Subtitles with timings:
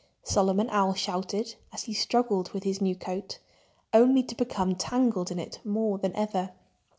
[0.23, 3.37] Solomon Owl shouted, as he struggled with his new coat,
[3.93, 6.49] only to become tangled in it more than ever.